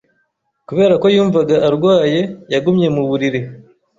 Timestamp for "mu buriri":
2.95-3.41